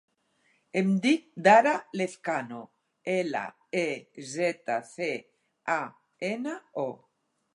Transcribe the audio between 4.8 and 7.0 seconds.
ce, a, ena, o.